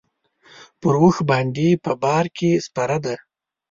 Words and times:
پر 0.81 0.93
اوښ 1.01 1.15
باندې 1.29 1.67
په 1.83 1.91
بار 2.03 2.25
کې 2.37 2.51
سپره 2.65 2.97
ده. 3.05 3.15